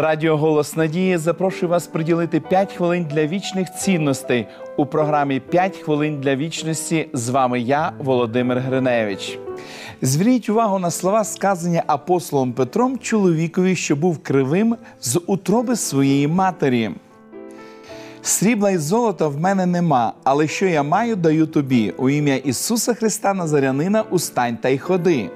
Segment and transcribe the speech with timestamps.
[0.00, 4.46] Радіо Голос Надії запрошує вас приділити 5 хвилин для вічних цінностей
[4.76, 7.08] у програмі «5 хвилин для вічності.
[7.12, 9.38] З вами я, Володимир Гриневич.
[10.02, 16.90] Зверніть увагу на слова, сказані апостолом Петром чоловікові, що був кривим з утроби своєї матері.
[18.22, 21.94] Срібла і золота в мене нема, але що я маю, даю тобі.
[21.96, 25.30] У ім'я Ісуса Христа Назарянина устань та й ходи.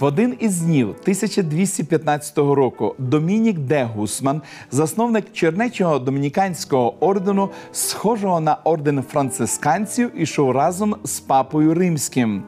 [0.00, 8.56] В один із днів 1215 року Домінік де Гусман, засновник Чернечого домініканського ордену, схожого на
[8.64, 12.42] орден францисканців, ішов разом з папою римським.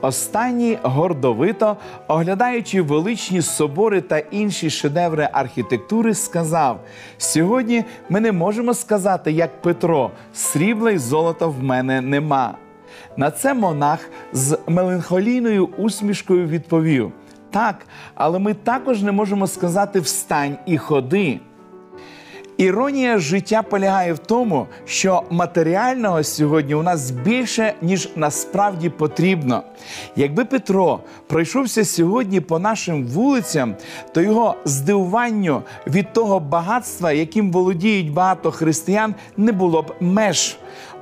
[0.00, 1.76] Останній гордовито,
[2.08, 6.80] оглядаючи величні собори та інші шедеври архітектури, сказав:
[7.18, 12.54] сьогодні ми не можемо сказати, як Петро, срібла й золота в мене нема.
[13.16, 17.12] На це монах з меланхолійною усмішкою відповів:
[17.50, 21.40] так, але ми також не можемо сказати встань і ходи.
[22.56, 29.62] Іронія життя полягає в тому, що матеріального сьогодні у нас більше, ніж насправді потрібно.
[30.16, 33.74] Якби Петро пройшовся сьогодні по нашим вулицям,
[34.12, 40.56] то його здивуванню від того багатства, яким володіють багато християн, не було б меж.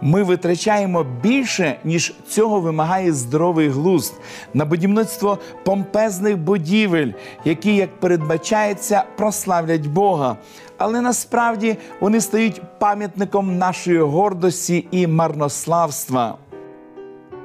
[0.06, 4.14] Ми витрачаємо більше, ніж цього вимагає здоровий глузд,
[4.54, 7.12] на будівництво помпезних будівель,
[7.44, 10.36] які, як передбачається, прославлять Бога.
[10.78, 16.36] Але насправді вони стають пам'ятником нашої гордості і марнославства.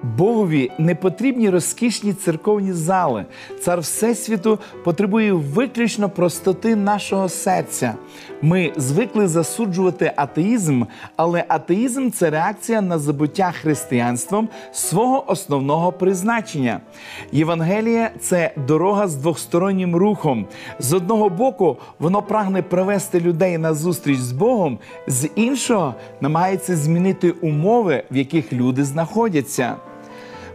[0.04, 3.26] Богові не потрібні розкішні церковні зали.
[3.62, 7.94] Цар Всесвіту потребує виключно простоти нашого серця.
[8.42, 10.84] Ми звикли засуджувати атеїзм,
[11.16, 16.80] але атеїзм це реакція на забуття християнством свого основного призначення.
[17.32, 20.46] Євангелія це дорога з двостороннім рухом.
[20.80, 27.32] З одного боку, воно прагне привести людей на зустріч з Богом, з іншого намагається змінити
[27.32, 29.76] умови, в яких люди знаходяться.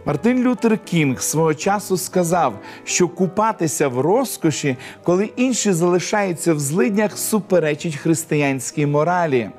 [0.05, 7.17] Мартин Лютер Кінг свого часу сказав, що купатися в розкоші, коли інші залишаються в злиднях,
[7.17, 9.49] суперечить християнській моралі.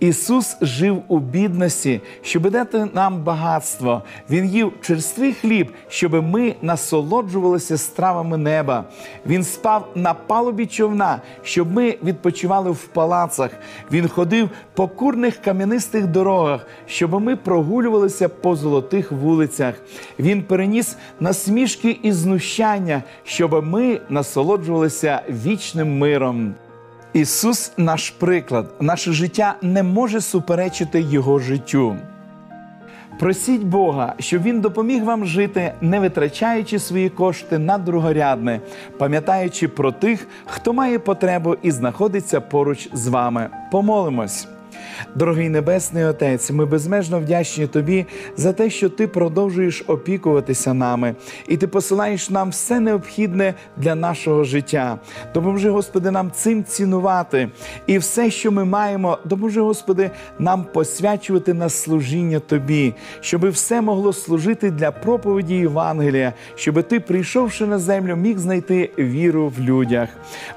[0.00, 4.02] Ісус жив у бідності, щоб дати нам багатство.
[4.30, 8.84] Він їв черствий хліб, щоб ми насолоджувалися стравами неба.
[9.26, 13.50] Він спав на палубі човна, щоб ми відпочивали в палацах.
[13.92, 19.74] Він ходив по курних кам'янистих дорогах, щоб ми прогулювалися по золотих вулицях.
[20.18, 26.54] Він переніс насмішки і знущання, щоб ми насолоджувалися вічним миром.
[27.16, 31.96] Ісус наш приклад, наше життя не може суперечити Його життю.
[33.18, 38.60] Просіть Бога, щоб Він допоміг вам жити, не витрачаючи свої кошти на другорядне,
[38.98, 43.48] пам'ятаючи про тих, хто має потребу і знаходиться поруч з вами.
[43.72, 44.48] Помолимось.
[45.14, 48.06] Дорогий Небесний Отець, ми безмежно вдячні Тобі
[48.36, 51.14] за те, що Ти продовжуєш опікуватися нами,
[51.48, 54.98] і Ти посилаєш нам все необхідне для нашого життя.
[55.34, 57.48] Допоможи, Господи, нам цим цінувати.
[57.86, 64.12] І все, що ми маємо, допоможи, Господи, нам посвячувати на служіння Тобі, щоб все могло
[64.12, 70.08] служити для проповіді Євангелія, щоб Ти, прийшовши на землю, міг знайти віру в людях.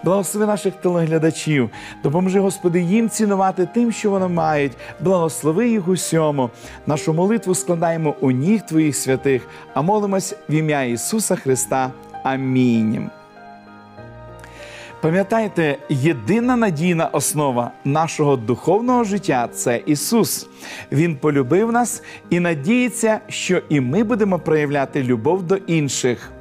[0.03, 1.69] Благослови наших телеглядачів,
[2.03, 4.71] допоможи, Господи, їм цінувати тим, вони мають.
[4.99, 6.49] Благослови їх усьому.
[6.87, 11.91] Нашу молитву складаємо у ніг Твоїх святих, а молимось в ім'я Ісуса Христа.
[12.23, 13.09] Амінь.
[15.01, 20.47] Пам'ятайте, єдина надійна основа нашого духовного життя це Ісус.
[20.91, 26.31] Він полюбив нас і надіється, що і ми будемо проявляти любов до інших.